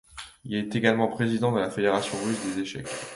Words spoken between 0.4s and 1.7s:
Il est également président de la